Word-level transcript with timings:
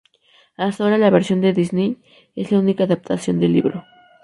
Hasta 0.57 0.83
ahora 0.83 0.97
la 0.97 1.11
versión 1.11 1.41
de 1.41 1.53
Disney 1.53 1.99
es 2.35 2.51
la 2.51 2.57
única 2.57 2.85
adaptación 2.85 3.39
del 3.39 3.53
libro. 3.53 3.85